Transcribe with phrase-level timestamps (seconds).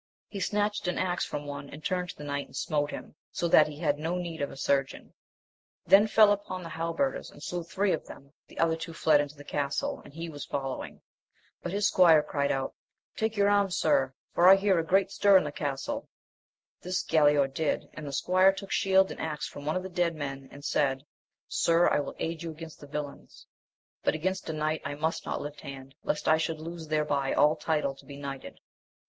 [0.29, 3.47] He snatched an axe from one and turned to the knight and smote him, so
[3.47, 5.13] that he had no need of a surgeon;
[5.85, 9.21] then fell upon the hal berders, and slew three of them, the other two fled
[9.21, 11.03] into the castle, and he was following;
[11.61, 12.73] but his squire cried out.
[13.15, 14.15] Take your arms, sir!
[14.33, 16.09] for I hear a great stir in the castle.
[16.81, 20.15] This Galaor did, and the squire took shield and axe from one of the dead
[20.15, 21.03] men, and said,
[21.47, 23.45] Sir, i will aid you against the villains;
[24.03, 27.55] but against a knight I must not lift hand, lest I should lose thereby all
[27.55, 28.59] title to be knighted.